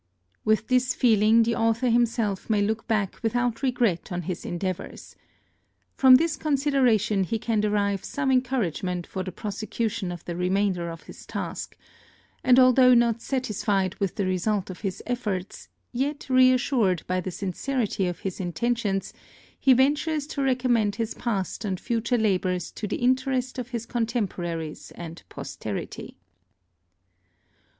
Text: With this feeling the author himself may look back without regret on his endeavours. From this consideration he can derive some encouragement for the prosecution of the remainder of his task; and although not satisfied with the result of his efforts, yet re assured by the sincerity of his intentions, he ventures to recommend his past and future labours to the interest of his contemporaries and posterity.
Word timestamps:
With 0.43 0.67
this 0.67 0.95
feeling 0.95 1.43
the 1.43 1.53
author 1.53 1.91
himself 1.91 2.49
may 2.49 2.59
look 2.63 2.87
back 2.87 3.19
without 3.21 3.61
regret 3.61 4.11
on 4.11 4.23
his 4.23 4.45
endeavours. 4.47 5.15
From 5.95 6.15
this 6.15 6.35
consideration 6.37 7.23
he 7.23 7.37
can 7.37 7.59
derive 7.61 8.03
some 8.03 8.31
encouragement 8.31 9.05
for 9.05 9.21
the 9.23 9.31
prosecution 9.31 10.11
of 10.11 10.25
the 10.25 10.35
remainder 10.35 10.89
of 10.89 11.03
his 11.03 11.23
task; 11.27 11.77
and 12.43 12.57
although 12.57 12.95
not 12.95 13.21
satisfied 13.21 13.93
with 13.99 14.15
the 14.15 14.25
result 14.25 14.71
of 14.71 14.81
his 14.81 15.03
efforts, 15.05 15.69
yet 15.91 16.25
re 16.31 16.51
assured 16.51 17.03
by 17.05 17.21
the 17.21 17.29
sincerity 17.29 18.07
of 18.07 18.21
his 18.21 18.39
intentions, 18.39 19.13
he 19.59 19.71
ventures 19.71 20.25
to 20.25 20.41
recommend 20.41 20.95
his 20.95 21.13
past 21.13 21.63
and 21.63 21.79
future 21.79 22.17
labours 22.17 22.71
to 22.71 22.87
the 22.87 22.95
interest 22.97 23.59
of 23.59 23.69
his 23.69 23.85
contemporaries 23.85 24.89
and 24.95 25.21
posterity. 25.29 26.17